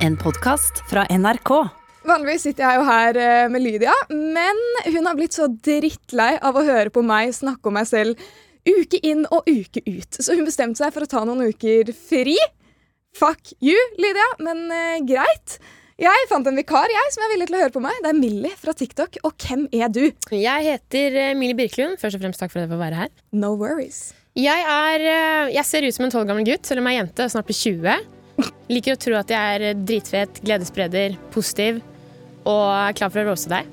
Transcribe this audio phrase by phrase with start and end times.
[0.00, 1.50] En podkast fra NRK.
[2.08, 6.56] Vanligvis sitter jeg jo her eh, med Lydia, men hun har blitt så drittlei av
[6.56, 8.22] å høre på meg snakke om meg selv
[8.64, 10.16] uke inn og uke ut.
[10.16, 12.38] Så hun bestemte seg for å ta noen uker fri.
[13.20, 15.58] Fuck you, Lydia, men uh, greit.
[16.00, 17.98] Jeg fant en vikar jeg, som er villig til å høre på meg.
[18.00, 19.18] Det er Millie fra TikTok.
[19.28, 20.06] Og hvem er du?
[20.32, 22.00] Jeg heter Millie Birkelund.
[22.00, 23.12] Først og fremst takk for at jeg får være her.
[23.36, 24.14] No worries.
[24.38, 27.02] Jeg, er, eh, jeg ser ut som en tolv gammel gutt, selv om jeg er
[27.02, 28.19] jente og snart blir 20.
[28.70, 31.80] Liker å tro at jeg er dritfet, gledesspreder, positiv
[32.48, 33.68] og er klar for å rose deg.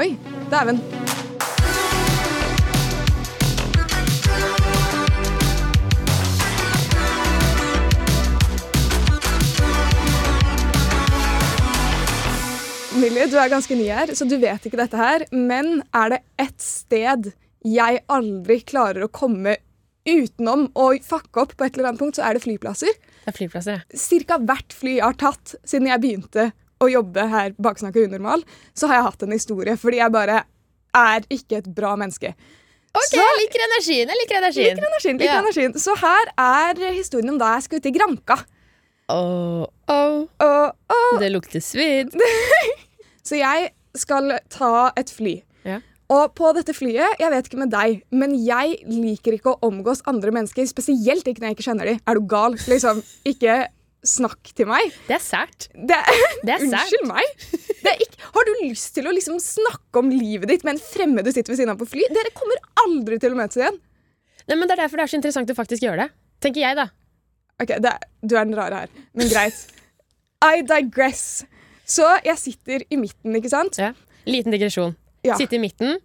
[0.00, 0.12] Oi,
[0.52, 0.80] dæven.
[13.00, 15.24] Millie, du er ganske ny her, så du vet ikke dette her.
[15.32, 17.30] Men er det ett sted
[17.64, 19.56] jeg aldri klarer å komme
[20.10, 22.94] utenom å fucke opp på et eller annet punkt, så er det flyplasser.
[23.24, 23.98] Det er flyplasser, ja.
[23.98, 26.50] Cirka hvert fly jeg har tatt siden jeg begynte
[26.80, 30.42] å jobbe her Baksnakka unormal, så har jeg hatt en historie, fordi jeg bare
[30.96, 32.32] er ikke et bra menneske.
[32.90, 34.08] Ok, Så- jeg liker energien.
[34.08, 34.76] Jeg liker energien.
[34.76, 35.42] Liker energien, liker Ja.
[35.42, 35.72] energien.
[35.78, 38.44] Så her er historien om da jeg skulle til Granka.
[39.10, 40.26] Åh, oh.
[40.40, 41.18] oh, oh.
[41.18, 42.10] det lukter svidd.
[43.26, 45.42] så jeg skal ta et fly.
[45.64, 45.80] Ja.
[46.10, 50.00] Og på dette flyet, jeg vet ikke med deg, men jeg liker ikke å omgås
[50.10, 52.00] andre mennesker, spesielt ikke når jeg ikke kjenner dem.
[52.10, 52.56] Er du gal?
[52.66, 53.58] Liksom, ikke
[54.10, 54.90] snakk til meg.
[55.06, 55.68] Det er sært.
[55.76, 55.98] Det,
[56.46, 56.88] Det er sært.
[56.88, 57.44] Unnskyld meg.
[57.84, 60.82] Det er ikke, har du lyst til å liksom snakke om livet ditt med en
[60.82, 62.06] fremmed du sitter ved siden av på fly?
[62.10, 63.78] Dere kommer aldri til å møtes igjen.
[64.48, 66.08] Nei, men Det er derfor det er så interessant å faktisk gjøre det.
[66.42, 66.88] Tenker jeg, da.
[67.60, 69.60] Ok, det, er- Du er den rare her, men greit.
[70.42, 71.44] I digress.
[71.86, 73.76] Så jeg sitter i midten, ikke sant?
[73.78, 73.92] Ja.
[74.26, 74.96] Liten digresjon.
[75.26, 75.36] Ja.
[75.40, 75.98] Sitte i midten.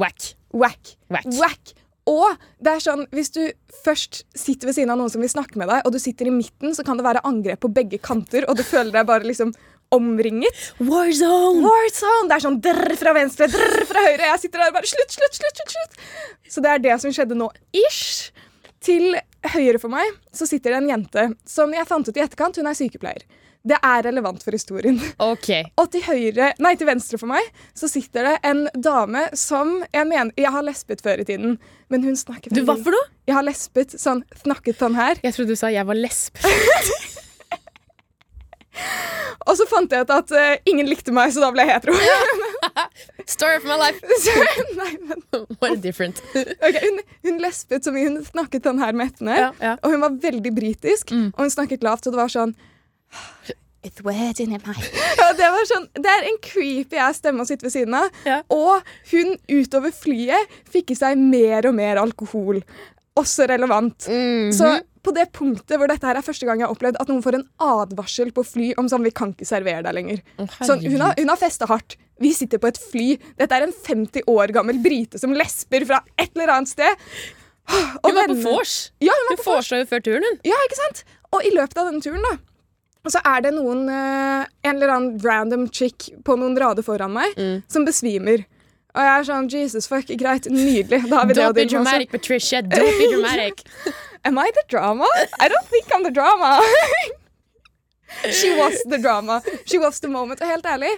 [0.00, 0.34] Whack.
[0.54, 0.96] Whack.
[1.10, 1.26] Whack.
[1.38, 1.74] Whack.
[2.10, 3.42] Og det er sånn, hvis du
[3.84, 6.34] først sitter ved siden av noen som vil snakke med deg, og du sitter i
[6.34, 9.54] midten, så kan det være angrep på begge kanter, og du føler deg bare liksom
[9.94, 10.58] omringet.
[10.84, 11.62] War zone!
[11.64, 12.28] War zone!
[12.28, 14.28] Det er sånn drr fra venstre, drr fra høyre.
[14.32, 16.02] Jeg sitter der og bare slutt, slutt, slutt, slutt, slutt.
[16.50, 17.48] Så det er det som skjedde nå.
[17.84, 18.34] Ish.
[18.84, 19.16] Til
[19.54, 22.68] høyre for meg så sitter det en jente som jeg fant ut i etterkant, hun
[22.68, 23.24] er sykepleier.
[23.64, 24.98] Det er relevant for historien.
[25.24, 25.48] Ok.
[25.80, 30.04] Og til høyre, nei, til venstre for meg så sitter det en dame som jeg
[30.10, 31.56] mener Jeg har lespet før i tiden,
[31.88, 33.06] men hun snakker Du, hva for noe?
[33.24, 35.16] Jeg har lespet sånn, snakket sånn her.
[35.24, 36.36] Jeg trodde du sa jeg var lesb.
[39.44, 41.94] Og så fant jeg ut at uh, ingen likte meg, så da ble jeg hetero.
[43.34, 44.00] Story of my life.
[44.80, 45.20] Nei, men
[45.60, 46.20] What a different.
[46.34, 48.08] okay, hun, hun lespet så mye.
[48.08, 49.36] Hun snakket sånn her med ettene.
[49.38, 49.74] Ja, ja.
[49.84, 51.28] Og hun var veldig britisk, Mm.
[51.36, 52.54] og hun snakket lavt, så det var sånn
[53.84, 54.56] It's weird in my
[55.20, 58.08] ja, det, var sånn, det er en creepy ass stemme å sitte ved siden av.
[58.24, 58.38] Ja.
[58.48, 58.80] Og
[59.10, 62.62] hun utover flyet fikk i seg mer og mer alkohol.
[63.20, 64.08] Også relevant.
[64.08, 64.54] Mhm.
[64.56, 64.72] Så
[65.04, 67.36] på det punktet hvor dette her er første gang jeg har opplevd at noen får
[67.36, 70.22] en advarsel på fly om sånn, vi kan ikke servere deg lenger.
[70.64, 71.98] Sånn, hun har, hun har festa hardt.
[72.24, 73.10] Vi sitter på et fly.
[73.36, 77.04] Dette er en 50 år gammel brite som lesber fra et eller annet sted.
[77.68, 78.74] Og Hun var på vors.
[79.04, 79.70] Ja, hun var Hun på vors.
[79.72, 80.40] jo før turen, hun.
[80.48, 81.04] Ja, ikke sant?
[81.36, 82.34] Og i løpet av denne turen, da,
[83.12, 87.34] så er det noen eh, En eller annen random chick på noen rader foran meg
[87.36, 87.62] Mm.
[87.68, 88.44] som besvimer.
[88.94, 91.02] Og jeg er sånn Jesus fuck, greit, nydelig.
[91.10, 92.60] Da har vi det å be deale med Patricia.
[92.62, 93.64] Don't be dramatic.
[94.24, 95.04] Am I the drama?
[95.40, 96.60] I don't think I'm the drama.
[98.30, 99.42] She was the drama.
[99.66, 100.40] She was the moment.
[100.40, 100.92] Og helt ærlig,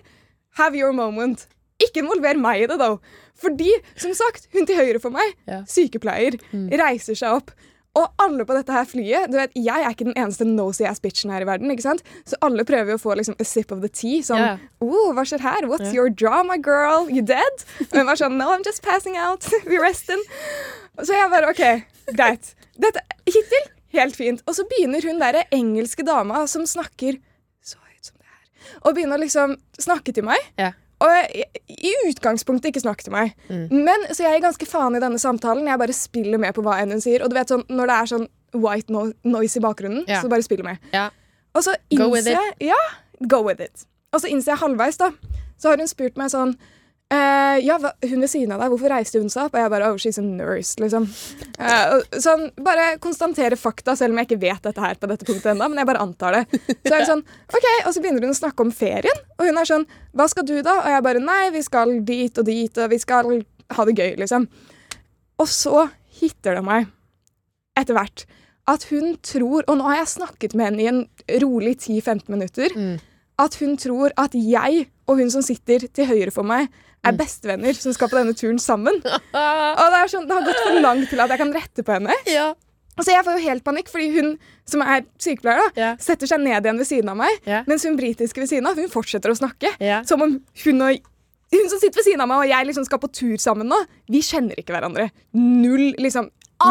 [0.59, 1.47] have your moment.
[1.81, 2.99] Ikke involver meg i det, though.
[3.41, 5.65] Fordi, som sagt, hun til høyre for meg, yeah.
[5.69, 6.39] sykepleier,
[6.81, 7.51] reiser seg opp.
[7.97, 11.01] Og alle på dette her flyet du vet, Jeg er ikke den eneste nosy ass
[11.01, 11.71] bitchen her i verden.
[11.73, 12.03] ikke sant?
[12.29, 14.21] Så alle prøver å få liksom, a sip of the tea.
[14.27, 14.65] Sånn yeah.
[14.85, 15.69] oh, Hva skjer her?
[15.71, 17.09] What's your drama, girl?
[17.09, 17.65] You dead?
[17.89, 19.49] Og hun var sånn No, I'm just passing out.
[19.71, 20.23] We resting.
[21.01, 21.65] Så jeg bare OK,
[22.17, 22.53] greit.
[22.81, 24.43] Dette, hittil helt fint.
[24.47, 27.19] Og så begynner hun derre engelske dama som snakker
[27.65, 30.41] så høyt som det her, og begynner å liksom snakke til meg.
[30.61, 30.73] Ja.
[31.05, 33.35] Og i utgangspunktet ikke snakke til meg.
[33.51, 35.69] Men Så jeg er ganske faen i denne samtalen.
[35.69, 37.25] Jeg bare spiller med på hva enn hun sier.
[37.25, 40.23] Og du vet sånn, når det er sånn white no noise i bakgrunnen, yeah.
[40.23, 40.81] så bare spiller med.
[40.95, 41.13] Yeah.
[41.57, 42.81] Og så innser jeg Ja,
[43.29, 43.85] go with it.
[44.15, 45.11] Og så innser jeg halvveis, da.
[45.61, 46.55] Så har hun spurt meg sånn
[47.13, 49.57] eh, Ja, hva, hun ved siden av deg, hvorfor reiste hun seg opp?
[49.57, 51.07] Og jeg bare Oh, she's a nurse, liksom.
[51.57, 55.53] Uh, sånn, bare konstatere fakta, selv om jeg ikke vet dette her på dette punktet
[55.55, 56.61] ennå, men jeg bare antar det.
[56.85, 57.25] Så er det sånn
[57.55, 59.87] OK, og så begynner hun å snakke om ferien, og hun er sånn
[60.17, 60.79] Hva skal du, da?
[60.83, 63.31] Og jeg bare Nei, vi skal dit og dit, og vi skal
[63.77, 64.49] ha det gøy, liksom.
[65.43, 65.87] Og så
[66.21, 66.91] hitter det meg
[67.77, 68.25] etter hvert
[68.67, 71.03] at hun tror, og nå har jeg snakket med henne i en
[71.45, 72.73] rolig 10-15 minutter,
[73.39, 76.67] at hun tror at jeg og hun som sitter til høyre for meg,
[77.05, 78.97] er bestevenner som skal på denne turen sammen.
[79.03, 81.97] Og det, er sånn, det har gått for langt til at jeg kan rette på
[81.99, 82.17] henne.
[82.31, 82.55] Ja.
[82.97, 84.31] Altså, jeg får jo helt panikk, fordi hun
[84.65, 85.99] som er sykepleier, da, yeah.
[86.01, 87.67] setter seg ned igjen ved siden av meg, Yeah.
[87.69, 89.75] mens hun britiske ved siden av hun fortsetter å snakke.
[89.77, 90.01] Yeah.
[90.09, 90.97] Som om hun og
[91.53, 93.77] hun som sitter ved siden av meg og jeg liksom skal på tur sammen nå,
[94.11, 95.11] vi kjenner ikke hverandre.
[95.37, 96.31] Null liksom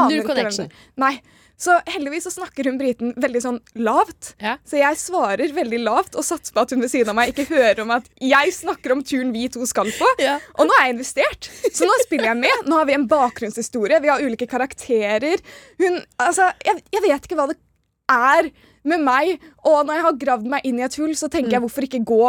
[0.10, 0.66] Null connection.
[0.66, 0.98] hverandre.
[0.98, 1.14] Nei.
[1.58, 4.34] Så heldigvis så snakker hun briten veldig sånn lavt.
[4.44, 4.58] Ja.
[4.68, 7.48] Så jeg svarer veldig lavt og satser på at hun ved siden av meg ikke
[7.54, 10.10] hører om at jeg snakker om turen vi to skal på.
[10.24, 10.38] Ja.
[10.60, 12.68] Og nå er jeg investert, så nå spiller jeg med.
[12.68, 15.44] Nå har vi en bakgrunnshistorie, vi har ulike karakterer.
[15.80, 17.60] Hun, altså, jeg, jeg vet ikke hva det
[18.12, 18.52] er
[18.86, 21.64] med meg, og når jeg har gravd meg inn i et hull, så tenker jeg
[21.64, 22.24] hvorfor ikke gå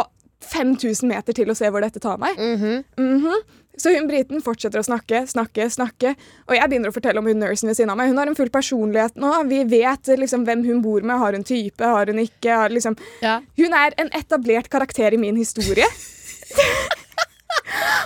[0.47, 2.37] 5000 meter til og se hvor dette tar meg.
[2.39, 3.37] Mhm.
[3.77, 6.15] Så hun briten fortsetter å snakke, snakke, snakke.
[6.49, 8.09] Og jeg begynner å fortelle om hun nursen ved siden av meg.
[8.11, 9.31] Hun har en full personlighet nå.
[9.51, 11.19] Vi vet liksom hvem hun bor med.
[11.21, 12.55] Har hun type, har hun ikke?
[12.63, 13.39] Har liksom Ja.
[13.57, 15.85] Hun er en etablert karakter i min historie.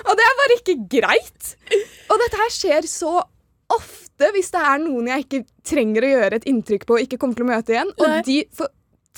[0.07, 1.55] og det er bare ikke greit.
[2.11, 3.21] Og dette her skjer så
[3.71, 7.17] ofte hvis det er noen jeg ikke trenger å gjøre et inntrykk på og ikke
[7.21, 7.93] kommer til å møte igjen.
[7.95, 8.21] Og Nei.
[8.27, 8.37] de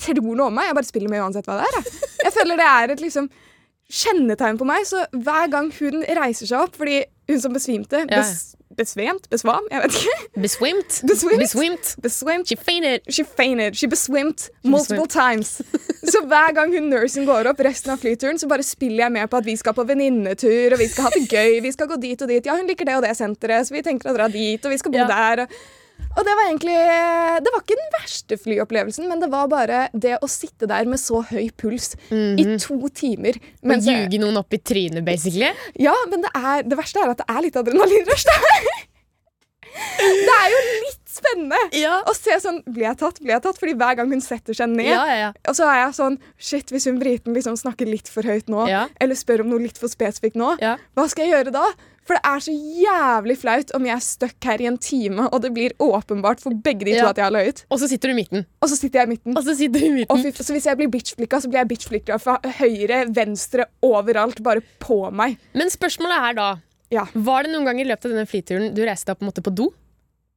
[0.00, 0.70] tror noe om meg.
[0.70, 1.80] Jeg bare spiller med uansett hva det er.
[1.80, 3.26] Jeg, jeg føler det er et liksom
[3.92, 4.86] kjennetegn på meg.
[4.88, 8.20] Så hver gang hun reiser seg opp fordi hun som besvimte Ja.
[8.22, 9.28] bes, Besvemt?
[9.30, 9.62] Besvam?
[9.70, 10.40] Jeg vet ikke.
[10.42, 10.96] Beswimt.
[11.06, 11.38] Beswimt?
[11.38, 11.90] Beswimt.
[12.02, 12.48] Besvimt.
[12.50, 13.04] She fainted.
[13.08, 13.76] She fainted.
[13.78, 15.60] She beswimt multiple times.
[16.02, 19.30] Så hver gang hun nursen går opp resten av flyturen, så bare spiller jeg med
[19.30, 21.96] på at vi skal på venninnetur, og vi skal ha det gøy, vi skal gå
[22.02, 22.44] dit og dit.
[22.50, 24.80] Ja, hun liker det og det senteret, så vi tenker å dra dit, og vi
[24.82, 25.06] skal bo Ja.
[25.08, 25.46] der.
[25.46, 25.54] Og,
[26.14, 26.74] og det var egentlig
[27.44, 31.00] Det var ikke den verste flyopplevelsen, men det var bare det å sitte der med
[31.02, 33.38] så høy puls i to timer.
[33.64, 35.50] Og ljuge noen opp i trynet, basically.
[35.80, 38.26] ja, men det, er, det verste er at det er litt adrenalinrush.
[39.74, 41.96] Det er jo litt spennende Ja.
[42.06, 43.16] å se sånn Blir jeg tatt?
[43.22, 43.58] Blir jeg tatt?
[43.58, 45.30] Fordi hver gang hun setter seg ned, Ja, ja, ja.
[45.50, 48.68] og så er jeg sånn Shit, hvis hun briten liksom snakker litt for høyt nå,
[48.70, 48.84] Ja.
[49.00, 50.76] eller spør om noe litt for spesifikt nå, Ja.
[50.94, 51.64] hva skal jeg gjøre da?
[52.04, 55.40] For det er så jævlig flaut om jeg er stuck her i en time, og
[55.40, 57.08] det blir åpenbart for begge de to Ja.
[57.10, 57.64] at jeg har løyet.
[57.70, 58.44] Og så sitter du i midten.
[58.60, 59.36] Og så sitter jeg i midten.
[59.38, 60.32] Og så sitter du i Og midten.
[60.32, 64.60] fy, så hvis jeg blir bitchflikka, så blir jeg bitchflikka fra høyre, venstre, overalt, bare
[64.84, 65.38] på meg.
[65.54, 66.48] Men spørsmålet er da
[66.92, 67.06] Ja.
[67.14, 69.42] Var det noen gang i løpet av denne flyturen du reiste deg på en måte
[69.42, 69.70] på do?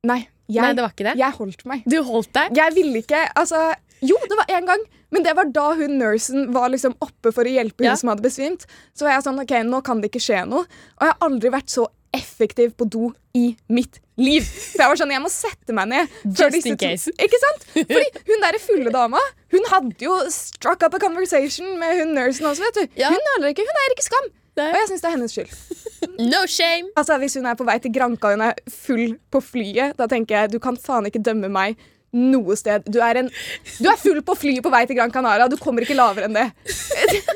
[0.07, 1.17] Nei, jeg, Nei, det var ikke det.
[1.19, 1.83] jeg holdt meg.
[1.85, 2.55] Du holdt deg?
[2.55, 6.51] Jeg ville ikke Altså, jo, det var én gang, men det var da hun nursen
[6.53, 7.95] var liksom oppe for å hjelpe hun Ja.
[7.95, 8.65] som hadde besvimt.
[8.93, 10.65] Så var jeg sånn OK, nå kan det ikke skje noe.
[10.99, 14.43] Og jeg har aldri vært så effektiv på do i mitt liv.
[14.43, 16.09] For jeg var sånn, jeg må sette meg ned.
[16.25, 17.11] Just in case.
[17.19, 17.65] Ikke sant?
[17.75, 19.19] Fordi hun derre fulle dama,
[19.53, 22.99] hun hadde jo struck up a conversation med hun nursen også, vet du.
[23.03, 23.09] Ja.
[23.13, 23.65] Hun nøler ikke.
[23.67, 24.29] Hun eier ikke skam.
[24.57, 24.71] Nei.
[24.73, 25.57] Og jeg syns det er hennes skyld.
[26.17, 26.89] No shame!
[26.97, 30.07] Altså, Hvis hun er på vei til Granka og hun er full på flyet, da
[30.09, 31.77] tenker jeg du kan faen ikke dømme meg
[32.15, 32.85] noe sted.
[32.87, 33.31] Du er, en,
[33.79, 35.49] du er full på flyet på vei til Gran Canaria.
[35.51, 36.47] Du kommer ikke lavere enn det.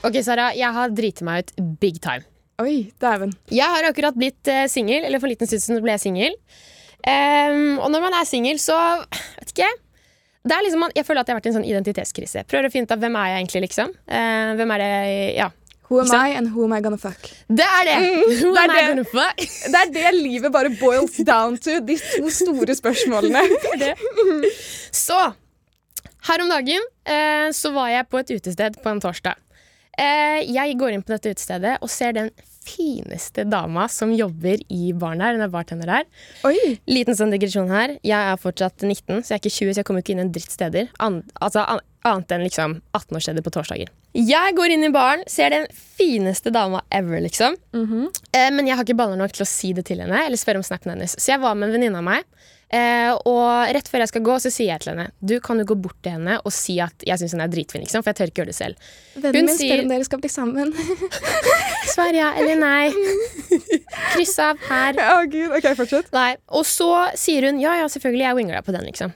[0.00, 2.24] Ok, Sara, jeg har driti meg ut big time.
[2.60, 3.34] Oi, dæven.
[3.52, 6.36] Jeg har akkurat blitt uh, singel, eller for en liten stund siden ble jeg singel.
[7.04, 8.76] Um, og når man er singel, så
[9.36, 9.68] vet ikke
[10.40, 12.44] det er liksom, Jeg føler at jeg har vært i en sånn identitetskrise.
[12.48, 13.92] Prøver å finne ut av hvem er jeg egentlig, liksom.
[14.08, 14.92] Uh, hvem er det
[15.36, 15.50] Ja.
[15.90, 17.18] Who am I, and who am I gonna fuck?
[17.50, 17.94] Det er det!
[18.40, 18.88] Who det er am I det.
[18.92, 19.40] gonna fuck?
[19.72, 21.80] Det er det livet bare boils down to.
[21.82, 23.42] De to store spørsmålene.
[25.06, 25.18] Så
[26.28, 29.34] her om dagen eh, så var jeg på et utested på en torsdag.
[29.98, 32.30] Eh, jeg går inn på dette utestedet og ser den
[32.64, 35.34] fineste dama som jobber i baren her.
[35.34, 36.06] Hun er bartender her.
[36.46, 36.76] Oi.
[36.86, 37.96] Liten sånn digresjon her.
[38.06, 40.34] Jeg er fortsatt 19, så jeg er ikke 20, så jeg kommer ikke inn en
[40.34, 40.92] dritt steder.
[41.02, 43.90] An altså, an annet enn liksom 18-årssteder på torsdager.
[44.14, 47.54] Jeg går inn i baren, ser den fineste dama ever, liksom.
[48.34, 50.58] eh, men jeg har ikke baller nok til å si det til henne eller spørre
[50.58, 51.14] om snappen hennes.
[51.20, 52.24] Så jeg var med en venninne av meg.
[52.70, 55.64] Eh, og rett før jeg skal gå, så sier jeg til henne Du kan jo
[55.66, 57.82] gå bort til henne og si at jeg syns hun er dritfin.
[57.82, 58.90] Liksom, for jeg tør ikke gjøre det selv.
[59.16, 60.74] Vennen Hun min sier- spør om dere skal bli sammen.
[61.94, 62.90] Svar ja eller nei.
[64.14, 64.98] Kryss av her.
[65.02, 66.10] Å gud, ok, fortsett.
[66.14, 69.14] Nei, Og så sier hun ja, ja, selvfølgelig, jeg winger deg på den, liksom.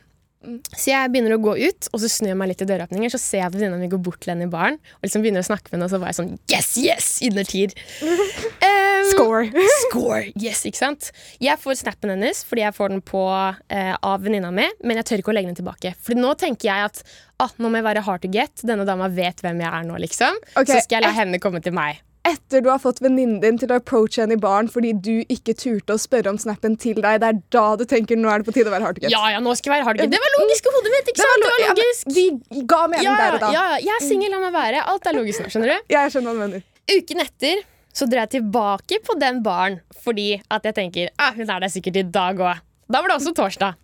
[0.75, 3.13] Så jeg begynner å gå ut, og så snur jeg meg litt i døråpninger.
[3.13, 5.45] Så ser jeg at venninna mi går bort til henne i baren og liksom begynner
[5.45, 5.89] å snakke med henne.
[5.89, 7.11] Og så var jeg sånn yes, yes!
[7.25, 7.75] Innertier.
[8.65, 9.65] Um, Score.
[9.85, 10.21] Score!
[10.41, 11.11] Yes, ikke sant?
[11.43, 15.09] Jeg får snappen hennes fordi jeg får den på eh, av venninna mi, men jeg
[15.11, 15.93] tør ikke å legge den tilbake.
[16.01, 17.03] For nå tenker jeg at
[17.43, 18.65] ah, nå må jeg være hard to get.
[18.65, 20.41] Denne dama vet hvem jeg er nå, liksom.
[20.55, 20.73] Okay.
[20.73, 22.01] Så skal jeg la henne komme til meg.
[22.25, 25.53] Etter du har fått venninnen din til å approache henne i baren fordi du ikke
[25.61, 28.49] turte å spørre om snappen til deg, det er da du tenker nå er det
[28.49, 29.01] på tide å være hard.
[29.13, 30.01] Ja, ja, nå skal jeg være hard.
[30.15, 31.45] Det var logisk i hodet mitt, ikke Det sant?
[31.45, 32.15] Det var ja, men logisk.
[32.17, 33.51] de ga mening Ja, der og da.
[33.53, 34.81] ja, jeg er singel, la meg være.
[34.95, 35.93] Alt er logisk nå, skjønner du.
[35.93, 36.65] Jeg skjønner hva du mener.
[36.95, 37.63] Uken etter
[37.95, 41.71] så drar jeg tilbake på den baren fordi at jeg tenker ah, hun er der
[41.77, 42.65] sikkert i dag òg.
[42.89, 43.77] Da var det også torsdag.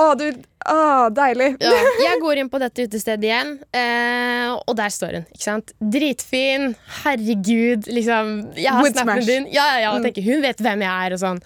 [0.00, 0.26] Å, du,
[0.70, 0.76] Å,
[1.12, 1.48] deilig.
[1.60, 1.72] Ja,
[2.06, 5.26] jeg går inn på dette utestedet igjen, eh, og der står hun.
[5.34, 5.72] ikke sant?
[5.80, 6.70] Dritfin.
[7.02, 8.30] Herregud, liksom.
[8.56, 9.48] Jeg har snappen din.
[9.52, 10.04] Ja, ja, Mm.
[10.06, 11.42] tenker, Hun vet hvem jeg er, og sånn.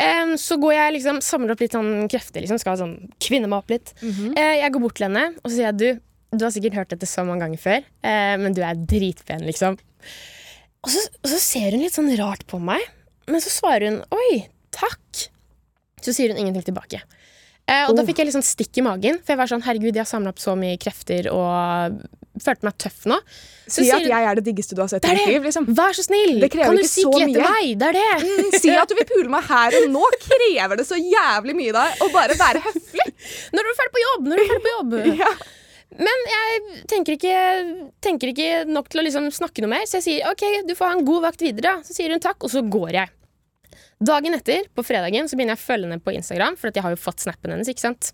[0.00, 3.60] Em, så går jeg liksom, samler opp litt sånn krefter, liksom, skal sånn kvinne meg
[3.62, 3.92] opp litt.
[4.02, 4.32] Mhm.
[4.36, 6.00] eh, jeg går bort til henne og så sier jeg, du,
[6.34, 9.76] du har sikkert hørt dette så mange ganger før, eh, men du er dritpen, liksom.
[10.82, 12.82] Og så, og så ser hun litt sånn rart på meg,
[13.30, 15.28] men så svarer hun oi, takk.
[16.02, 17.00] Så sier hun ingenting tilbake.
[17.66, 18.06] Eh, og da Oh.
[18.06, 20.28] fikk jeg litt sånn stikk i magen, for jeg var sånn herregud, jeg har samla
[20.34, 22.02] opp så mye krefter og
[22.42, 23.16] følte meg tøff nå.
[23.66, 25.42] Så Si at jeg er det diggeste du har sett i ditt liv.
[25.46, 25.64] liksom.
[25.72, 27.40] Vær så snill, Det krever kan du ikke så mye.
[27.40, 27.78] meg?
[27.78, 28.10] Det er det.
[28.24, 31.72] Mm, Si at du vil pule meg her og nå, krever det så jævlig mye
[31.72, 33.08] da å bare være høflig.
[33.54, 34.22] Når du er ferdig på jobb?
[34.28, 34.92] Når du er ferdig på jobb?
[35.24, 35.32] Ja.
[35.96, 37.34] Men jeg tenker ikke,
[38.02, 40.88] tenker ikke nok til å liksom snakke noe mer, så jeg sier ok, du får
[40.90, 41.76] ha en god vakt videre.
[41.86, 43.08] Så sier hun takk, og så går jeg.
[44.04, 46.92] Dagen etter, på fredagen, så begynner jeg å følge henne på Instagram, for jeg har
[46.92, 47.70] jo fått snappen hennes.
[47.70, 48.10] ikke sant?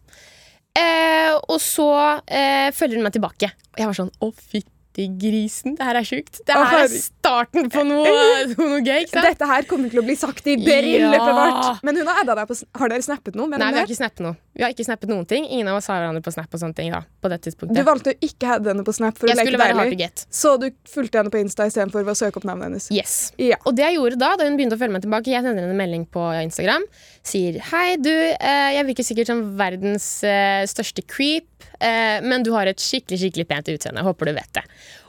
[0.78, 1.88] Eh, og så
[2.30, 3.50] eh, følger hun meg tilbake.
[3.72, 6.40] Og jeg var sånn å, fytti grisen, det her er sjukt.
[6.46, 8.10] Det her er starten på noe,
[8.56, 9.04] noe gøy.
[9.04, 9.28] ikke sant?
[9.30, 11.34] Dette her kommer til å bli sagt i bryllupet Ja.
[11.36, 11.82] vårt.
[11.86, 13.46] Men hun har adda deg på Har dere snappet noe?
[13.48, 14.36] Nei, vi har ikke snappet noe.
[14.56, 15.46] Vi har ikke snappet noen ting.
[15.46, 17.76] Ingen av oss har hverandre på Snap og sånne ting da, på det tidspunktet.
[17.78, 20.10] Du valgte å ikke hadde henne på Snap for jeg å leke deilig.
[20.28, 22.90] Så du fulgte henne på Insta istedenfor å søke opp navnet hennes.
[22.92, 23.32] Yes.
[23.38, 23.56] Ja.
[23.64, 25.70] Og det jeg gjorde da, da hun begynte å følge meg tilbake, jeg sender henne
[25.70, 26.84] en melding på Instagram,
[27.22, 31.46] sier hei, du, eh, jeg virker sikkert som verdens eh, største creep,
[31.80, 34.04] eh, men du har et skikkelig, skikkelig pent utseende.
[34.06, 34.64] Håper du vet det.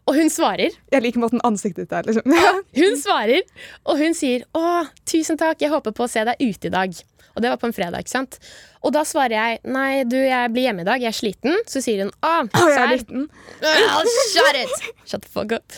[0.10, 2.08] Og hun svarer, Jeg liker måten ansiktet ditt er.
[2.08, 2.36] liksom.
[2.82, 3.46] hun svarer,
[3.86, 7.02] og hun sier å, tusen takk, jeg håper på å se deg ute i dag.
[7.32, 8.40] Og det var på en fredag, ikke sant?
[8.84, 11.62] Og da svarer jeg nei, du, jeg blir hjemme i dag, jeg er sliten.
[11.70, 13.30] Så sier hun å, Å, jeg er liten.
[13.62, 14.90] Well, shut it!
[15.06, 15.78] Shut the fuck up.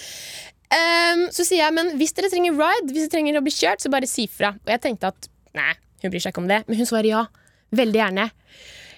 [0.73, 3.83] Um, så sier jeg, men hvis dere trenger ride, hvis dere trenger å bli kjørt,
[3.83, 4.55] så bare si fra.
[4.63, 6.63] Og jeg tenkte at nei, hun bryr seg ikke om det.
[6.65, 7.23] Men hun svarer ja.
[7.73, 8.27] Veldig gjerne.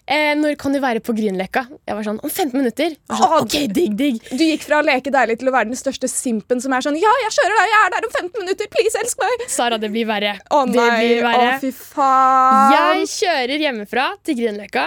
[0.05, 1.63] Eh, når kan du være på Grünerløkka?
[1.81, 2.93] Jeg var sånn, om 15 minutter.
[3.09, 4.19] Sånn, ok, digg, digg.
[4.29, 6.99] Du gikk fra å leke deilig til å være den største simpen som er sånn
[7.01, 9.47] Ja, jeg kjører deg, jeg er der om 15 minutter, please, elsk meg!
[9.49, 10.35] Sara, det blir verre.
[10.45, 12.75] Å oh, nei, å oh, fy faen.
[12.75, 14.85] Jeg kjører hjemmefra til Grünerløkka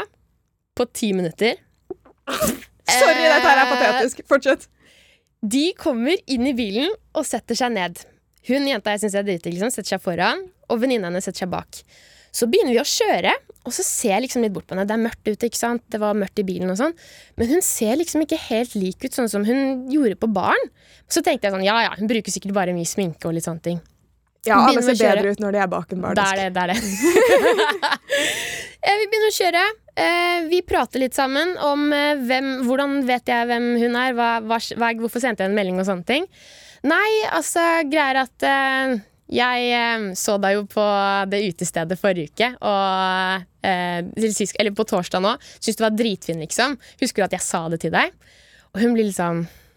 [0.79, 1.59] på ti minutter.
[2.29, 4.23] Sorry, dette her er Eh, patetisk.
[4.31, 4.69] Fortsett.
[5.43, 7.99] De kommer inn i bilen og setter seg ned.
[8.49, 11.53] Hun jenta jeg synes er dritdigg, liksom, setter seg foran, og venninna hennes setter seg
[11.53, 11.83] bak.
[12.35, 13.35] Så begynner vi å kjøre,
[13.69, 14.87] og så ser jeg liksom litt bort på henne.
[14.89, 15.85] Det er mørkt ute, ikke sant?
[15.93, 16.97] Det var mørkt i bilen og sånn.
[17.37, 20.73] Men hun ser liksom ikke helt lik ut sånn som hun gjorde på baren.
[21.11, 23.65] Så tenkte jeg sånn, ja ja, hun bruker sikkert bare mye sminke og litt sånne
[23.65, 23.83] ting.
[24.47, 26.23] Ja, alle ser bedre ut når de er bak en bardisk.
[26.23, 28.25] Det er det, det er det.
[28.79, 29.63] Eh, vi begynner å kjøre.
[29.99, 34.29] Eh, vi prater litt sammen om eh, hvem, hvordan vet jeg hvem hun er, hva,
[34.39, 34.61] hva,
[35.01, 36.29] hvorfor sendte jeg en melding og sånne ting.
[36.87, 38.47] Nei, altså, greier at
[39.29, 40.85] jeg eh, så deg jo på
[41.29, 44.01] det utestedet forrige uke, og eh,
[44.59, 45.35] eller på torsdag nå.
[45.59, 46.79] Syns du var dritfin, liksom.
[47.03, 48.15] Husker du at jeg sa det til deg?
[48.75, 49.68] Og hun blir liksom sånn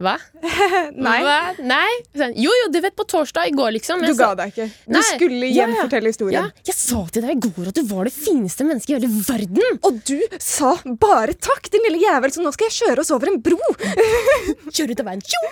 [0.00, 0.14] Hva?
[1.06, 1.36] Nei, Hva?
[1.60, 1.90] Nei?
[2.16, 4.00] Sånn, jo, jo, du vet, på torsdag i går, liksom.
[4.00, 4.68] du ga deg ikke.
[4.86, 5.56] Du Nei, skulle ja, ja.
[5.58, 6.48] gjenfortelle ja, historien.
[6.66, 9.80] jeg sa til deg i går at du var det fineste mennesket i hele verden.
[9.84, 10.72] Og du sa
[11.04, 13.58] bare takk, din lille jævel, så nå skal jeg kjøre oss over en bro!
[14.76, 15.24] Kjøre ut av veien.
[15.24, 15.42] Tjo!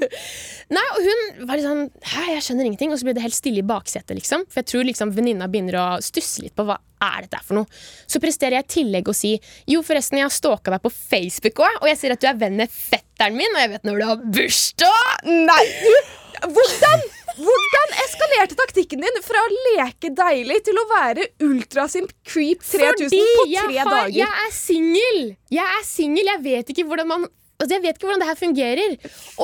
[0.76, 2.94] Nei, og hun var litt sånn Hæ, jeg skjønner ingenting.
[2.94, 4.46] Og så ble det helt stille i baksetet, liksom.
[4.50, 7.80] For jeg tror liksom venninna begynner å stusse litt på hva er dette for noe.
[8.10, 9.34] Så presterer jeg i tillegg å si
[9.70, 12.40] jo, forresten, jeg har stalka deg på Facebook òg, og jeg ser at du er
[12.40, 15.30] venn med fetteren min, og jeg vet når du har bursdag.
[15.50, 15.94] Nei, du!
[16.40, 17.02] Hvordan?
[17.40, 23.44] Hvordan eskalerte taktikken din fra å leke deilig til å være ultrasimp creep 3000 på
[23.50, 24.16] jeg, tre har, dager?
[24.18, 25.20] jeg er singel!
[25.52, 27.28] Jeg er singel, jeg vet ikke hvordan man
[27.60, 28.94] altså Jeg vet ikke hvordan det her fungerer.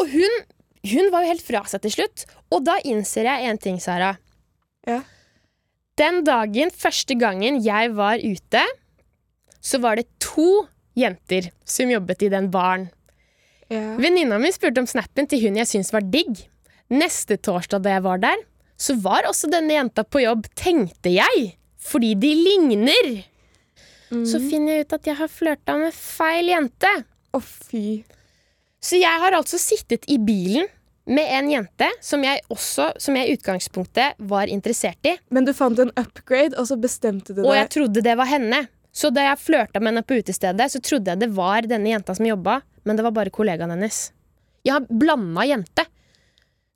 [0.00, 0.38] Og hun,
[0.88, 2.24] hun var jo helt fra seg til slutt.
[2.48, 4.14] Og da innser jeg en ting, Sara.
[4.88, 5.02] Ja.
[5.96, 8.64] Den dagen, første gangen jeg var ute,
[9.64, 12.90] så var det to jenter som jobbet i den baren.
[13.72, 13.96] Ja.
[13.98, 16.44] Venninna mi spurte om snappen til hun jeg syntes var digg.
[16.92, 18.44] Neste torsdag da jeg var der,
[18.76, 21.56] så var også denne jenta på jobb, tenkte jeg.
[21.80, 23.10] Fordi de ligner.
[24.06, 26.92] Så finner jeg ut at jeg har flørta med feil jente.
[27.34, 28.04] Å, fy.
[28.84, 30.68] Så jeg har altså sittet i bilen
[31.06, 35.14] med en jente som jeg også, som jeg i utgangspunktet var interessert i.
[35.30, 38.66] Men du fant en upgrade, og så bestemte du Og jeg trodde det var henne.
[38.96, 42.16] Så da jeg flørta med henne på utestedet, så trodde jeg det var denne jenta
[42.16, 44.08] som jobba, men det var bare kollegaen hennes.
[44.66, 45.86] Jeg har blanda jente.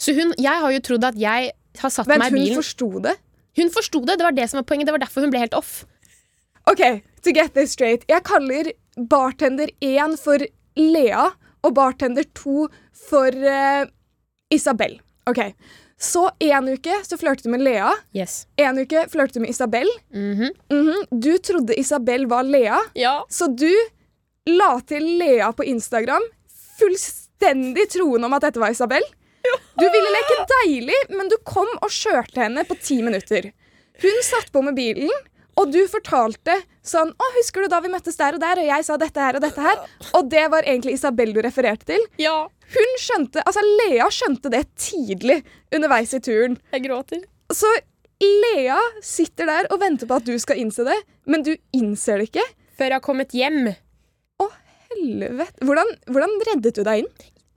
[0.01, 2.91] Så hun, jeg har jo trodd at jeg har satt Vent, meg i hun forsto
[3.03, 3.17] det?
[3.59, 4.19] Hun forsto det.
[4.21, 4.89] Det var det som var poenget.
[4.89, 5.85] Det var derfor hun ble helt off.
[6.71, 8.05] OK, to get this straight.
[8.09, 8.71] Jeg kaller
[9.11, 10.45] bartender 1 for
[10.79, 11.31] Lea
[11.67, 12.69] og bartender 2
[13.09, 13.89] for eh,
[14.51, 15.01] Isabel.
[15.31, 15.41] OK.
[16.01, 17.91] Så en uke så flørtet du med Lea.
[18.17, 18.47] Yes.
[18.57, 19.89] En uke flørtet du med Isabel.
[20.15, 20.51] Mhm.
[20.73, 21.07] Mhm.
[21.21, 23.25] Du trodde Isabel var Lea, Ja.
[23.29, 23.69] så du
[24.49, 26.23] la til Lea på Instagram,
[26.81, 29.05] fullstendig troende om at dette var Isabel.
[29.81, 33.51] Du ville leke deilig, men du kom og kjørte henne på ti minutter.
[34.03, 35.11] Hun satt på med bilen,
[35.61, 36.55] og du fortalte
[36.87, 39.37] sånn Å, husker du da vi møttes der og der, og jeg sa dette her
[39.37, 39.83] og dette her?
[40.17, 42.07] Og det var egentlig Isabel du refererte til.
[42.19, 42.49] ja.
[42.71, 45.41] Hun skjønte, altså Lea skjønte det tidlig
[45.75, 46.57] underveis i turen.
[46.75, 47.25] Jeg gråter.
[47.51, 47.71] Så
[48.21, 50.97] Lea sitter der og venter på at du skal innse det,
[51.31, 52.45] men du innser det ikke.
[52.79, 53.73] Før jeg har kommet hjem.
[54.41, 54.47] Å,
[54.93, 55.67] helvete.
[55.67, 57.11] Hvordan, hvordan reddet du deg inn?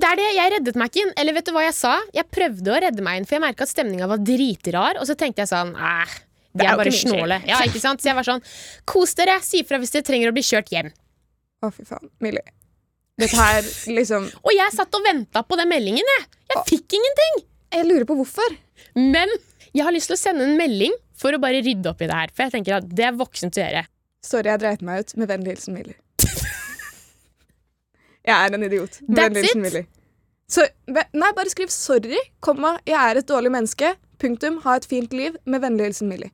[0.04, 1.14] Det er det, Jeg reddet meg ikke inn.
[1.22, 1.94] Eller vet du hva jeg sa?
[2.16, 5.00] Jeg prøvde å redde meg inn, for jeg merka at stemninga var dritrar.
[5.00, 6.18] Og så tenkte jeg sånn Æh,
[6.58, 7.38] de er er bare snåle.
[7.48, 8.04] Ja, ikke sant?
[8.04, 8.44] Så jeg var sånn
[8.90, 9.38] Kos dere.
[9.46, 10.92] Si fra hvis dere trenger å bli kjørt hjem.
[11.64, 12.10] Å, fy faen.
[12.24, 12.44] Millie.
[13.24, 16.28] Dette her, liksom Og jeg satt og venta på den meldingen, jeg.
[16.54, 17.42] Jeg fikk ingenting.
[17.74, 18.56] Jeg lurer på hvorfor.
[19.00, 19.32] Men
[19.74, 22.20] jeg har lyst til å sende en melding for å bare rydde opp i det
[22.20, 22.34] her.
[22.36, 23.86] For jeg tenker at det er voksent å gjøre.
[24.24, 25.16] Sorry, jeg dreit meg ut.
[25.20, 25.98] Med vennlig hilsen Millie.
[28.30, 29.00] jeg er en idiot.
[29.08, 29.66] Med That's vennlig hilsen?
[29.66, 29.86] Millie.
[30.54, 35.14] Så, nei, bare skriv 'sorry', komma, 'jeg er et dårlig menneske', punktum, 'ha et fint
[35.16, 36.30] liv', med vennlig hilsen Millie.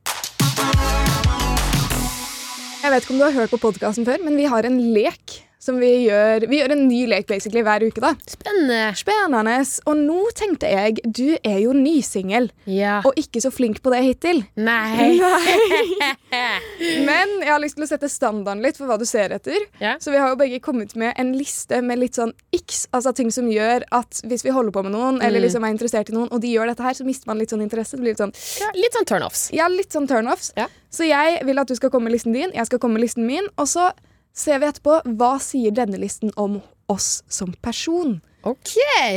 [2.82, 5.38] Jeg vet ikke om du har hørt på podkasten før, men vi har en lek
[5.60, 8.14] som vi gjør Vi gjør en ny lek basically hver uke, da.
[8.26, 8.94] Spennende.
[8.96, 9.58] Spennende.
[9.86, 13.02] Og nå tenkte jeg, du er jo nysingel, Ja.
[13.04, 14.42] og ikke så flink på det hittil.
[14.56, 15.18] Nei.
[17.04, 19.58] Men jeg har lyst til å sette standarden litt for hva du ser etter.
[19.82, 19.96] Ja.
[20.00, 23.30] Så vi har jo begge kommet med en liste med litt sånn x, altså ting
[23.34, 25.44] som gjør at hvis vi holder på med noen, eller Mm.
[25.46, 27.62] liksom er interessert i noen, og de gjør dette her, så mister man litt sånn
[27.64, 27.96] interesse.
[27.96, 29.50] Det blir litt sånn, Ja, litt sånn turnoffs.
[29.52, 30.52] ja, litt sånn turnoffs.
[30.56, 30.66] Ja.
[30.90, 33.26] Så jeg vil at du skal komme med listen din, jeg skal komme med listen
[33.26, 33.90] min, og så
[34.36, 36.60] ser vi etterpå hva sier denne listen om
[36.90, 38.18] oss som person.
[38.42, 38.72] Ok.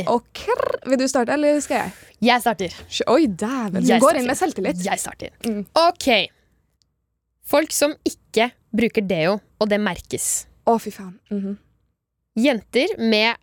[0.06, 0.56] okay.
[0.86, 1.92] vil du starte, eller skal jeg?
[2.28, 2.74] Jeg starter.
[3.08, 3.80] Oi, dæven.
[3.82, 4.20] Du Jeg går starter.
[4.20, 4.84] inn med selvtillit.
[4.84, 5.30] Jeg starter.
[5.48, 5.62] Mm.
[5.80, 6.08] Ok.
[7.44, 10.46] Folk som ikke bruker deo, og det merkes.
[10.68, 11.16] Å, fy faen.
[11.32, 11.58] Mhm.
[12.40, 13.36] Jenter med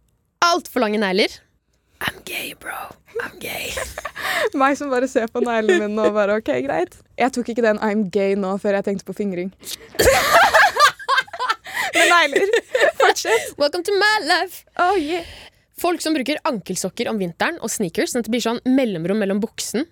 [0.44, 1.32] altfor lange negler.
[2.02, 2.76] I'm gay, bro.
[3.22, 3.70] I'm gay.
[4.58, 6.98] Meg som bare ser på neglene mine og bare OK, greit.
[7.20, 9.54] Jeg tok ikke den I'm gay nå før jeg tenkte på fingring.
[11.94, 12.52] Med negler.
[13.00, 13.58] Fortsett.
[13.58, 14.66] Welcome to my life.
[14.80, 15.26] Oh, yeah.
[15.82, 19.42] Folk som bruker ankelsokker om vinteren og sneakers, sånn at det blir sånn mellomrom mellom
[19.44, 19.88] buksen.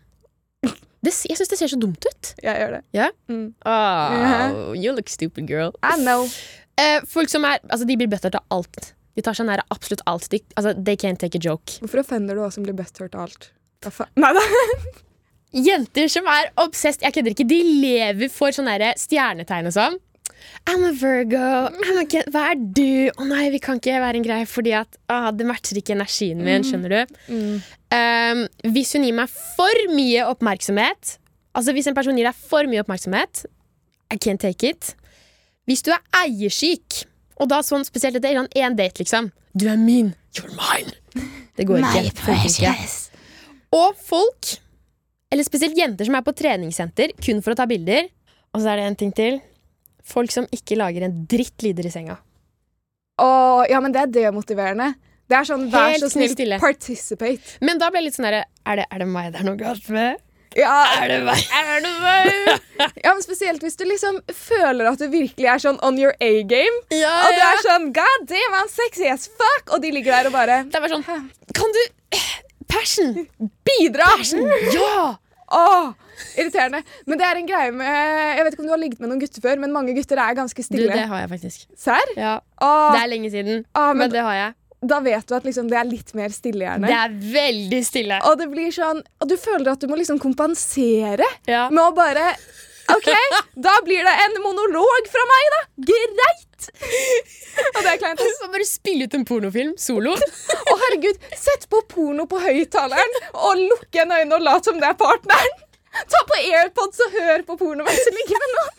[1.00, 2.32] Det, jeg syns det ser så dumt ut.
[2.44, 2.82] Jeg gjør det.
[2.96, 3.14] Yeah?
[3.32, 3.54] Mm.
[3.64, 5.72] Oh, you look stupid, girl.
[5.82, 6.28] I know.
[6.80, 8.94] Eh, folk som er Altså, de blir buttered av alt.
[9.16, 10.28] De tar seg nær av absolutt alt.
[10.32, 11.80] De, altså, they can't take a joke.
[11.84, 13.50] Hvorfor offender du oss som blir butthurt av alt?
[14.20, 14.44] Nei da.
[15.56, 19.98] Jenter som er obsessed, jeg kødder ikke, de lever for sånne stjernetegn og sånn.
[20.70, 21.70] I'm a Virgo.
[21.70, 23.10] I'm a Hva er du?
[23.10, 26.44] Å nei, vi kan ikke være en greie fordi at ah, det matcher ikke energien
[26.46, 26.66] min.
[26.68, 27.16] skjønner du?
[27.90, 28.44] Um,
[28.76, 31.16] hvis hun gir meg for mye oppmerksomhet
[31.58, 33.48] Altså hvis en person gir deg for mye oppmerksomhet
[34.14, 34.94] I can't take it.
[35.70, 37.04] Hvis du er eiersyk,
[37.38, 40.14] og da sånn spesielt etter en én date, liksom Du er min.
[40.38, 40.94] You're mine.
[41.58, 42.02] Det går ikke.
[42.26, 42.74] Det ikke.
[43.76, 44.54] Og folk,
[45.30, 48.08] eller spesielt jenter som er på treningssenter kun for å ta bilder.
[48.56, 49.42] Og så er det en ting til.
[50.04, 52.18] Folk som ikke lager en dritt lyder i senga.
[53.22, 54.94] Åh, ja, men det er demotiverende.
[55.30, 56.58] Det er sånn, vær så snill, stille.
[56.62, 57.58] participate.
[57.62, 59.60] Men da ble jeg litt sånn herre er, det- er det meg det er noe
[59.60, 60.18] galt med?
[60.58, 61.38] Ja, Er det meg?
[61.60, 62.64] Er det meg?
[63.06, 66.80] ja, men Spesielt hvis du liksom føler at du virkelig er sånn on your A-game.
[66.90, 69.70] Ja, Og du er sånn God damn, I'm sexy as fuck!
[69.76, 71.06] Og de ligger der og bare Det er bare sånn
[71.54, 71.84] Kan du
[72.70, 73.28] Passion!
[73.66, 74.10] Bidra!
[74.18, 74.50] Passion!
[74.74, 75.18] Ja!
[75.52, 75.94] Åh,
[76.38, 76.84] irriterende.
[77.08, 79.20] Men det er en greie med Jeg vet ikke om du har ligget med noen
[79.24, 80.94] gutter før, men mange gutter er ganske Du, stille.
[80.94, 81.68] det har jeg faktisk.
[81.78, 82.14] Serr?
[82.18, 84.54] Ja, Åh, Det er lenge siden, Åh, men- men det har jeg.
[84.82, 86.88] Da vet du at liksom, det er litt mer stille, gjerne.
[86.88, 88.20] Det er veldig stille.
[88.24, 91.70] Og det blir sånn Og du føler at du må liksom kompensere Ja.
[91.70, 92.36] med å bare
[92.96, 93.10] OK,
[93.56, 95.62] da blir det en monolog fra meg, da.
[95.92, 96.70] Greit!
[97.76, 98.20] Og det er kleint.
[98.20, 100.16] Du bare spille ut en pornofilm solo.
[100.16, 104.90] Å, herregud, sett på porno på høyttaleren og lukk igjen øynene og lat som det
[104.92, 105.66] er partneren.
[106.10, 108.76] Ta på AirPods og hør på porno mens du ligger med noen.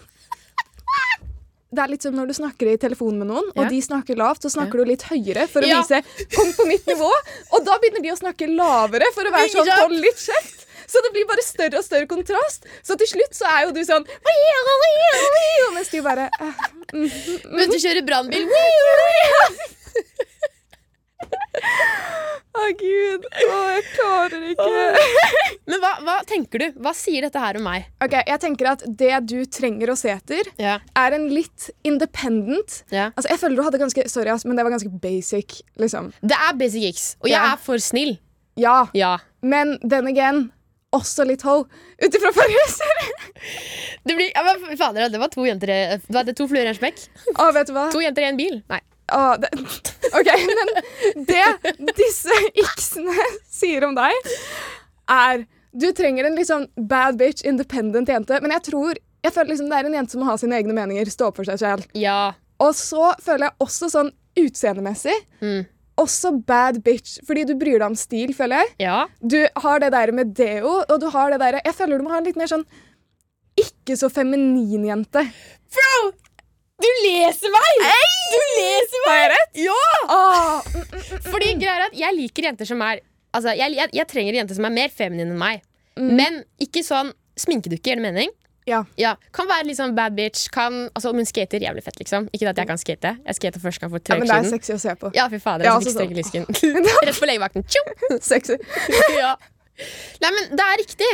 [1.70, 3.68] Det er litt som når du snakker i telefon med noen, og Ja.
[3.70, 5.79] de snakker lavt, så snakker du litt høyere for å Ja.
[5.81, 6.03] vise
[6.35, 7.12] 'kom på mitt nivå',
[7.53, 10.60] og da begynner de å snakke lavere for å være sånn 'hold litt kjeft'.
[10.90, 12.66] Så det blir bare større og større kontrast.
[12.83, 14.07] Så til slutt så er jo du sånn
[15.76, 16.26] Mens de bare
[16.92, 17.07] Men
[17.55, 18.48] Mens du kjører brannbil.
[22.50, 23.26] Å, gud.
[23.31, 24.66] Å, jeg klarer ikke.
[25.70, 26.66] Men hva, hva tenker du?
[26.83, 27.87] Hva sier dette her om meg?
[28.03, 30.83] Ok, Jeg tenker at det du trenger å se etter, yeah.
[30.98, 33.14] er en litt independent yeah.
[33.14, 36.11] Altså, Jeg føler du hadde ganske Sorry, men det var ganske basic, liksom.
[36.20, 38.16] Det er basic X, og jeg er for snill.
[38.59, 39.18] Ja, Ja.
[39.40, 40.50] men then again
[40.96, 41.61] også litt ho,
[42.03, 43.11] ut ifra forrige serie.
[44.05, 45.70] Det, blir, ja, men fader, det var to jenter
[46.03, 46.98] Du det var to fluer i en smekk.
[47.37, 47.87] Å, vet du hva?
[47.94, 48.59] To jenter i en bil.
[48.72, 48.81] Nei.
[49.11, 49.50] Å, det,
[50.18, 54.35] OK, men det disse x-ene sier om deg,
[55.11, 59.53] er Du trenger en litt sånn bad bitch, independent jente, men jeg tror jeg føler
[59.53, 61.59] liksom det er en jente som må ha sine egne meninger, stå opp for seg
[61.61, 61.85] selv.
[61.98, 62.33] Ja.
[62.61, 65.62] Og så føler jeg også sånn utseendemessig Mm.
[65.98, 68.74] Også bad bitch, fordi du bryr deg om stil, føler jeg.
[68.87, 69.00] Ja.
[69.20, 72.14] Du har det der med deo, og du har det der Jeg føler du må
[72.14, 72.64] ha en litt mer sånn
[73.61, 75.24] ikke så feminin jente.
[75.74, 76.11] Bro!
[76.81, 77.81] Du leser meg!
[78.33, 79.09] Du leser meg!
[79.11, 79.59] Har jeg rett?
[79.66, 79.88] Ja!
[80.09, 80.68] Ah.
[80.70, 84.35] mm, Fordi greia er at jeg liker jenter som er Altså, jeg, jeg, jeg trenger
[84.40, 85.61] jenter som er mer feminine enn meg.
[85.94, 86.09] Mm.
[86.18, 88.33] Men ikke sånn sminkedukke, gjør det mening?
[88.68, 88.81] Ja.
[89.01, 90.49] Ja, Kan være litt sånn bad bitch.
[90.53, 92.29] Kan, altså, hun skater, jævlig fett, liksom.
[92.35, 93.14] Ikke at jeg kan skate.
[93.25, 95.12] Jeg skata første gang for tre ja, men det er sexy å se på.
[95.16, 95.64] Ja, fy fader.
[95.66, 97.01] Ja, jeg altså fikk strekk i lysken.
[97.09, 97.66] Rett på legevakten.
[97.66, 97.83] Tjo!
[98.31, 98.59] Sexy.
[99.16, 99.35] ja.
[100.20, 101.11] Nei, men det er riktig.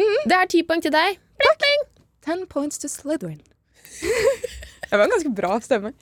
[0.00, 1.18] Det er ti poeng til deg.
[1.40, 1.86] Bling, bling.
[2.26, 3.40] Ten points to Slytherin.
[4.00, 5.94] det var en ganske bra stemme.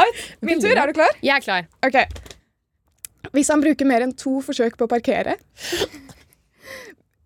[0.00, 0.10] Oi,
[0.46, 0.72] min tur.
[0.72, 1.16] Er du klar?
[1.24, 1.66] Jeg er klar.
[1.86, 1.98] Ok.
[3.34, 5.34] Hvis han bruker mer enn to forsøk på å parkere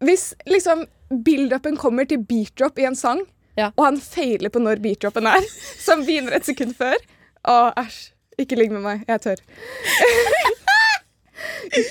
[0.05, 3.21] Hvis liksom build-upen kommer til beat-drop i en sang,
[3.57, 3.69] Ja.
[3.77, 5.45] og han feiler på når beat-dropen er,
[5.87, 6.97] som begynner et sekund før
[7.45, 8.11] Å, æsj.
[8.41, 9.03] Ikke ligg med meg.
[9.07, 9.39] Jeg tør.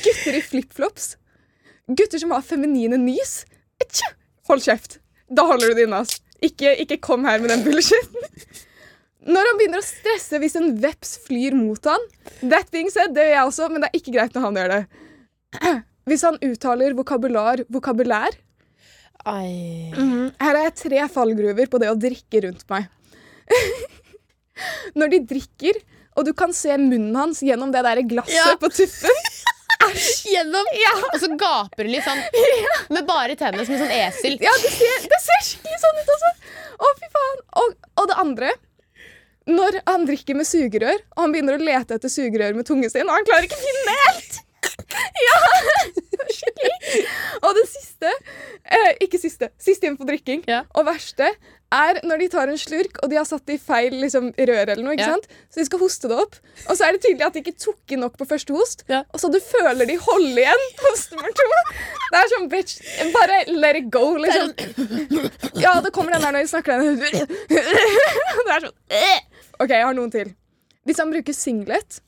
[0.04, 1.14] Gutter i flipflops.
[1.88, 3.46] Gutter som har feminine nys.
[3.80, 4.10] Etja!
[4.50, 4.98] Hold kjeft.
[5.32, 6.02] Da holder du det inne.
[6.44, 8.28] Ikke, ikke kom her med den bullshiten.
[9.24, 12.02] Når han begynner å stresse hvis en veps flyr mot han
[12.42, 14.74] That being said, det gjør jeg også, men det er ikke greit når han gjør
[14.74, 14.82] det.
[16.10, 18.36] Hvis han uttaler vokabular vokabulær
[19.30, 19.94] Ai.
[20.42, 22.90] Her er jeg tre fallgruver på det å drikke rundt meg.
[25.00, 25.80] Når de drikker,
[26.18, 28.52] og du kan se munnen hans gjennom det der glasset Ja.
[28.62, 29.24] på tuppen
[30.34, 30.68] Gjennom.
[31.10, 32.22] Og så gaper du litt sånn
[32.94, 34.38] med bare tennene som en sånn esel.
[34.42, 36.32] Ja, det ser, det ser skikkelig sånn ut også.
[36.78, 37.42] Å, fy faen.
[37.64, 38.52] Og, og det andre
[39.52, 43.10] Når han drikker med sugerør, og han begynner å lete etter sugerør med tungen sin,
[43.10, 44.40] og han klarer ikke å finne det helt.
[45.28, 45.42] Ja!
[47.46, 49.50] Og det siste eh, Ikke siste.
[49.62, 50.44] Siste inn på drikking.
[50.50, 50.64] Ja.
[50.78, 51.32] Og verste
[51.74, 54.68] er når de tar en slurk, og de har satt det i feil liksom, rør,
[54.70, 55.16] eller noe, ikke Ja.
[55.16, 55.26] sant?
[55.50, 56.36] så de skal hoste det opp.
[56.70, 59.00] Og så er det tydelig at de ikke tok inn nok på første host, Ja.
[59.10, 61.48] og så du føler de holder igjen host nummer to.
[62.14, 62.76] Det er sånn, bitch,
[63.16, 64.54] bare let it go, liksom.
[65.64, 67.02] Ja, det kommer den der når de snakker den
[67.50, 68.78] Det er sånn.
[69.64, 70.30] OK, jeg har noen til.
[70.86, 72.02] Hvis han bruker singlet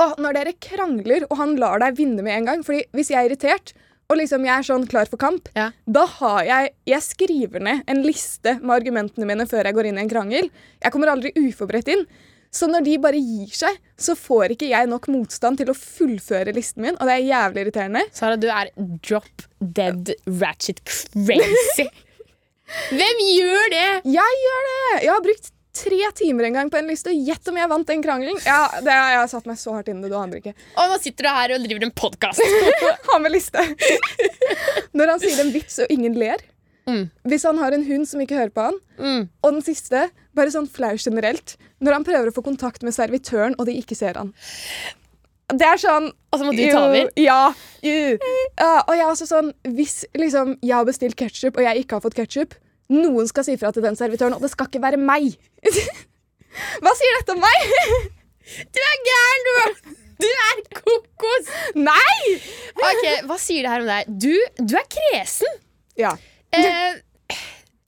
[0.00, 3.20] og Når dere krangler, og han lar deg vinne med en gang Fordi hvis jeg
[3.20, 3.70] er irritert,
[4.10, 5.70] og liksom jeg er sånn klar for kamp, Ja.
[5.86, 9.98] da har jeg Jeg skriver ned en liste med argumentene mine før jeg går inn
[9.98, 10.50] i en krangel.
[10.82, 12.06] Jeg kommer aldri uforberedt inn.
[12.54, 16.52] Så når de bare gir seg, så får ikke jeg nok motstand til å fullføre
[16.54, 18.02] listen min, og det er jævlig irriterende.
[18.14, 18.70] Sara, du er
[19.02, 21.88] drop dead ratchet crazy.
[22.94, 23.88] Hvem gjør det?
[24.06, 25.02] Jeg gjør det!
[25.02, 28.02] Jeg har brukt tre timer en gang på en liste, gjett om jeg vant den
[28.04, 28.38] krangelen.
[28.46, 30.54] Ja, det har jeg satt meg så hardt inn i det, du aner ikke.
[30.78, 32.42] Og nå sitter du her og driver en podkast.
[33.10, 33.62] Ha med liste.
[34.96, 36.42] Når han sier en vits og ingen ler.
[36.90, 37.06] Mm.
[37.30, 38.80] Hvis han har en hund som ikke hører på han.
[38.98, 39.22] Mm.
[39.44, 43.56] Og den siste, bare sånn flau generelt, når han prøver å få kontakt med servitøren,
[43.58, 44.34] og de ikke ser han.
[45.52, 47.10] Det er sånn Og så må du ta over.
[47.20, 47.52] Ja.
[47.84, 51.98] Uh, og jeg er også sånn Hvis liksom jeg har bestilt ketsjup, og jeg ikke
[51.98, 52.54] har fått ketsjup,
[52.92, 55.32] noen skal si fra til den servitøren, og det skal ikke være meg.
[56.84, 57.64] Hva sier dette om meg?
[58.44, 59.92] Du er gæren, du!
[60.20, 61.46] Du er kokos!
[61.80, 62.34] Nei!
[62.76, 64.10] Ok, Hva sier det her om deg?
[64.20, 65.56] Du, du er kresen.
[65.96, 66.10] Ja.
[66.52, 67.00] Eh,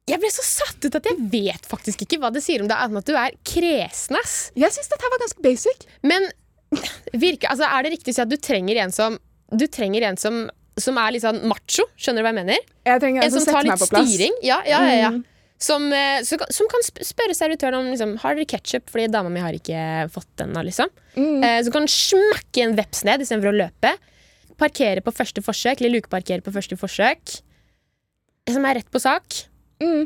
[0.08, 2.78] jeg ble så satt ut at jeg vet faktisk ikke hva det sier om deg,
[2.78, 4.16] annet at du er kresen.
[4.16, 4.36] ass.
[4.56, 5.86] Jeg syns dette var ganske basic.
[6.06, 6.24] Men
[7.12, 9.20] virke, altså, er det riktig å si at du trenger en som
[9.52, 10.40] Du trenger en som,
[10.80, 11.86] som er litt sånn macho?
[11.96, 12.60] Skjønner du hva jeg mener?
[12.86, 14.36] Jeg trenger en, En som som tar litt styring?
[14.44, 15.10] Ja, ja, ja, ja.
[15.14, 15.24] Mm.
[15.58, 19.40] Som, eh, så, som kan spørre servitøren om liksom, Har dere ketsjup, fordi dama mi
[19.40, 20.52] har ikke fått den.
[20.52, 20.90] Liksom.
[21.16, 21.38] Mm.
[21.48, 23.94] Eh, som kan smakke en veps ned istedenfor å løpe.
[24.60, 27.38] Parkere på første forsøk, eller lukeparkere på første forsøk.
[28.52, 29.40] Som er rett på sak.
[29.80, 30.04] Mm.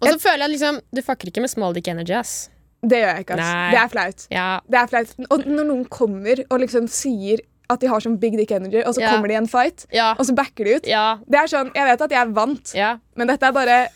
[0.00, 2.14] Og så føler jeg at liksom, du fucker ikke med small dick energy.
[2.14, 2.48] ass
[2.82, 3.40] Det gjør jeg ikke.
[3.40, 3.72] ass.
[3.74, 4.24] Det er flaut.
[4.30, 5.14] Ja, Det er flaut.
[5.30, 8.94] Og når noen kommer og liksom sier at de har sånn big dick energy, og
[8.94, 9.10] så Ja.
[9.14, 11.72] kommer de i en fight, ja, og så backer de ut ja, Det er sånn,
[11.74, 12.74] Jeg vet at jeg vant,
[13.16, 13.88] men dette er bare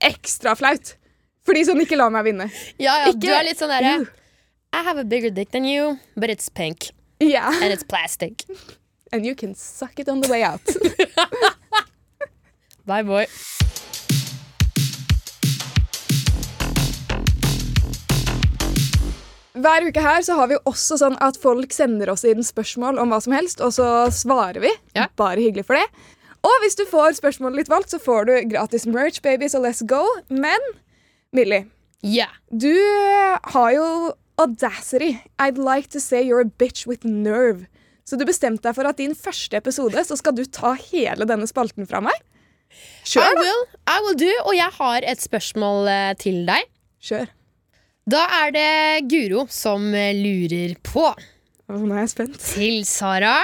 [0.00, 0.96] ekstra flaut.
[1.46, 2.50] Fordi sånn ikke la meg vinne.
[2.78, 3.12] ja, ja.
[3.12, 4.08] Ikke- Du er litt sånn derre
[4.72, 6.90] I have a bigger dick than you, but it's pink.
[7.18, 7.48] Yeah.
[7.48, 8.44] And it's plastic.
[9.12, 10.60] And you can suck it on the way out.
[12.86, 13.26] Bye, boy.
[19.60, 23.12] Hver uke her så har vi også sånn at folk sender oss inn spørsmål om
[23.12, 24.70] hva som helst, og så svarer vi.
[24.96, 25.08] Ja.
[25.20, 25.84] Bare hyggelig for det.
[26.46, 29.82] Og hvis du får spørsmålet litt valgt, så får du gratis merch, baby, så let's
[29.84, 30.02] go.
[30.30, 30.60] Men
[31.36, 31.66] Millie,
[32.02, 32.30] Yeah.
[32.48, 35.18] du eh, har jo audacity.
[35.38, 37.66] I'd like to say you're a bitch with nerve.
[38.08, 41.46] Så du bestemte deg for at din første episode så skal du ta hele denne
[41.46, 42.16] spalten fra meg?
[42.70, 43.42] I Kjør, da.
[43.44, 46.64] will, I will do, og jeg har et spørsmål eh, til deg.
[47.04, 47.28] Kjør.
[48.08, 51.06] Da er det Guro som lurer på.
[51.70, 52.38] Oh, Nå er jeg spent.
[52.54, 53.38] Til Sara.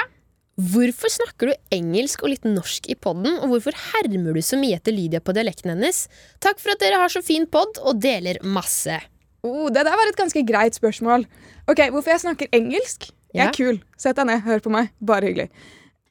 [0.57, 4.79] Hvorfor snakker du engelsk og litt norsk i podden, og hvorfor hermer du så mye
[4.79, 6.07] etter Lydia på dialekten hennes?
[6.40, 8.97] Takk for at dere har så fin pod og deler masse.
[9.45, 11.27] Oh, det der var et ganske greit spørsmål.
[11.69, 13.11] Ok, Hvorfor jeg snakker engelsk?
[13.37, 13.49] Jeg Ja.
[13.51, 13.83] er kul.
[14.01, 14.88] Sett deg ned, hør på meg.
[15.05, 15.51] Bare hyggelig.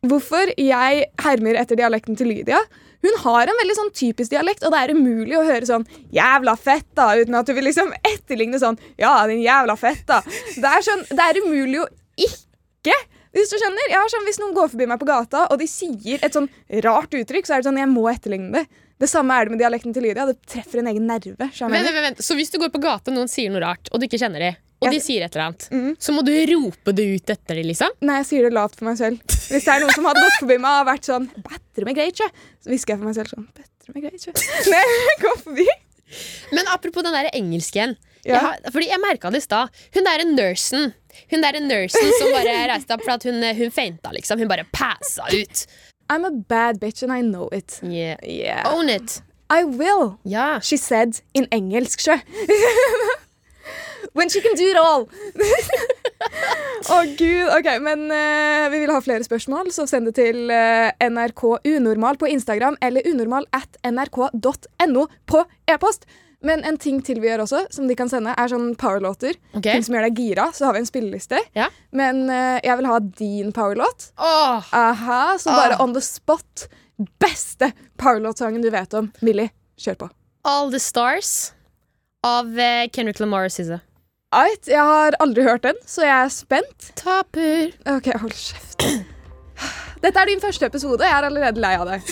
[0.05, 2.59] Hvorfor jeg hermer etter dialekten til Lydia?
[3.05, 6.55] Hun har en veldig sånn typisk dialekt, og det er umulig å høre sånn 'jævla
[6.57, 10.21] fett', da, uten at du vil liksom etterligne sånn 'ja, din jævla fett', da.
[10.55, 12.95] Det er, sånn, det er umulig å ikke
[13.35, 16.23] hvis du skjønner, Ja, sånn, Hvis noen går forbi meg på gata og de sier
[16.23, 16.47] et sånn
[16.85, 18.65] rart uttrykk, så er det sånn, jeg må etterligne det.
[18.95, 20.23] Det samme er det med dialekten til Lydia.
[20.29, 21.35] Det treffer en egen nerve.
[21.35, 22.21] Vent, vent, vent.
[22.23, 24.39] Så hvis du går på gata og noen sier noe rart, og du ikke kjenner
[24.39, 25.91] dem, og de sier et eller annet, mm.
[25.99, 27.95] så må du rope det ut etter dem, liksom?
[28.05, 29.21] Nei, jeg sier det lavt for meg selv.
[29.23, 32.19] Hvis det er noen som hadde gått forbi meg og vært sånn Bedre med greit,
[32.19, 32.27] sjø.
[32.63, 34.35] Så hvisker jeg for meg selv sånn Bedre med greit, sjø.
[34.67, 35.67] Når jeg går forbi.
[36.51, 37.95] Men apropos den der engelsken.
[38.25, 38.35] Ja.
[38.35, 39.81] Jeg har, fordi jeg merka det i stad.
[39.93, 40.93] Hun derre nursen
[41.31, 44.41] Hun der nursen som bare reiste opp for at hun, hun feinta, liksom.
[44.41, 45.65] Hun bare passa ut.
[46.11, 47.79] I'm a bad bitch and I know it.
[47.81, 48.17] Yeah.
[48.21, 48.61] Yeah.
[48.69, 49.21] Own it.
[49.49, 50.19] I will.
[50.23, 50.59] Ja.
[50.59, 52.19] She said in engelsk, sjø.
[54.15, 55.05] When she can do it all.
[56.95, 57.49] Å, gud.
[57.57, 61.43] Ok, men uh, vi vil ha flere spørsmål, så send det til uh, NRK
[61.75, 66.05] Unormal på Instagram eller unormal at nrk.no på e-post.
[66.45, 69.35] Men en ting til vi gjør også, som de kan sende, er sånn powerlåter.
[69.57, 69.71] Okay.
[69.79, 70.45] Ting som gjør deg gira.
[70.53, 71.39] Så har vi en spilleliste.
[71.57, 71.71] Ja.
[71.95, 74.11] Men uh, jeg vil ha din powerlåt.
[74.21, 74.61] Oh.
[74.75, 75.83] Aha, så bare Ah.
[75.83, 76.67] on the spot.
[77.19, 79.09] Beste powerlåtsangen du vet om.
[79.25, 79.49] Millie,
[79.81, 80.11] kjør på.
[80.47, 81.51] All the Stars
[82.25, 83.53] av eh, Kendrick Lamar og
[84.35, 86.89] Ait, jeg har aldri hørt den, så jeg er spent.
[86.99, 87.69] Taper.
[87.87, 88.83] Ok, hold kjeft.
[90.03, 92.11] Dette er din første episode, og jeg er allerede lei av deg.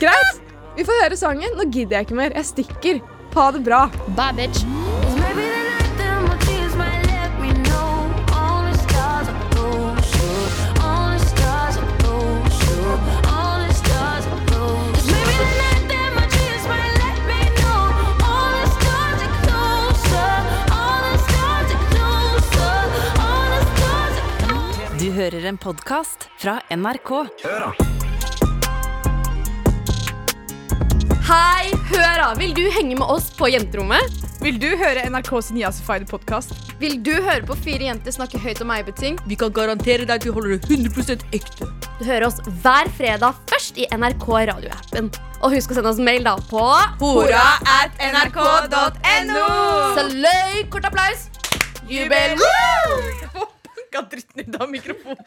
[0.00, 0.40] Greit,
[0.78, 1.52] vi får høre sangen.
[1.60, 2.32] Nå gidder jeg ikke mer.
[2.40, 3.02] Jeg stikker.
[3.36, 3.84] Ha det bra.
[4.16, 5.19] Bye, bitch.
[25.70, 27.10] Podkast fra NRK.
[31.28, 32.30] Hei, hør da!
[32.40, 34.16] Vil du henge med oss på jenterommet?
[34.42, 36.56] Vil du høre NRKs Niasified podkast?
[36.80, 39.20] Vil du høre på fire jenter snakke høyt om eiebeting?
[39.30, 41.70] Vi kan garantere deg at vi holder det 100 ekte.
[42.00, 45.12] Du hører oss hver fredag først i NRK radioappen.
[45.38, 46.64] Og husk å sende oss mail da på
[47.04, 49.46] Hora at nrk.no.
[49.94, 51.28] Så løy, kort applaus.
[51.86, 52.40] Jubel!
[53.90, 55.16] plukka dritten ut av mikrofonen.